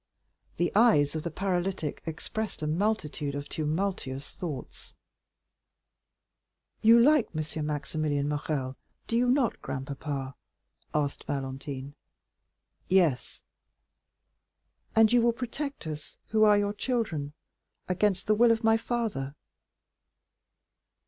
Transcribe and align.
The 0.57 0.71
eyes 0.73 1.13
of 1.13 1.21
the 1.21 1.29
paralytic 1.29 2.01
expressed 2.07 2.63
a 2.63 2.65
multitude 2.65 3.35
of 3.35 3.47
tumultuous 3.47 4.33
thoughts. 4.33 4.95
"You 6.81 6.99
like 6.99 7.29
M. 7.35 7.65
Maximilian 7.67 8.27
Morrel, 8.27 8.77
do 9.05 9.15
you 9.15 9.29
not, 9.29 9.61
grandpapa?" 9.61 10.33
asked 10.91 11.25
Valentine. 11.25 11.93
"Yes." 12.87 13.43
"And 14.95 15.13
you 15.13 15.21
will 15.21 15.33
protect 15.33 15.85
us, 15.85 16.17
who 16.29 16.45
are 16.45 16.57
your 16.57 16.73
children, 16.73 17.33
against 17.87 18.25
the 18.25 18.33
will 18.33 18.49
of 18.51 18.63
my 18.63 18.77
father?" 18.77 19.35